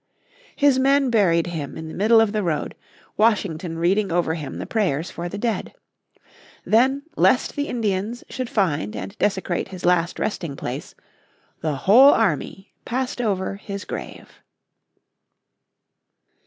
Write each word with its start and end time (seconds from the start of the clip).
His 0.55 0.79
men 0.79 1.11
buried 1.11 1.45
him 1.45 1.77
in 1.77 1.87
the 1.87 1.93
middle 1.93 2.19
of 2.19 2.31
the 2.31 2.41
road, 2.41 2.73
Washington 3.17 3.77
reading 3.77 4.11
over 4.11 4.33
him 4.33 4.57
the 4.57 4.65
prayers 4.65 5.11
for 5.11 5.29
the 5.29 5.37
dead. 5.37 5.75
Then 6.65 7.03
lest 7.15 7.55
the 7.55 7.67
Indians 7.67 8.23
should 8.27 8.49
find 8.49 8.95
and 8.95 9.15
desecrate 9.19 9.67
his 9.67 9.85
last 9.85 10.17
resting 10.17 10.55
place 10.55 10.95
the 11.59 11.75
whole 11.75 12.09
army 12.15 12.73
passed 12.83 13.21
over 13.21 13.57
his 13.57 13.85
grave. 13.85 14.41